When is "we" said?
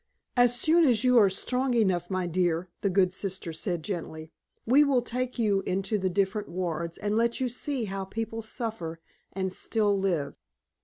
4.65-4.83